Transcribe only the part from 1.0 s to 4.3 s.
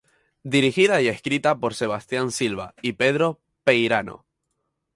y escrita por Sebastián Silva y Pedro Peirano.